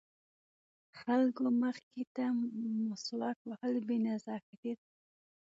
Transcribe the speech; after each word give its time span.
د 0.87 0.91
خلکو 1.03 1.43
مخې 1.61 2.03
ته 2.15 2.23
مسواک 2.87 3.37
وهل 3.49 3.73
بې 3.87 3.97
نزاکتي 4.07 4.71
ده. 4.77 4.83